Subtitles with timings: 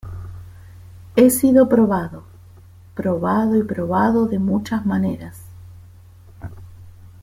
[1.15, 2.23] He sido probado,
[2.95, 5.43] probado y probado de muchas maneras.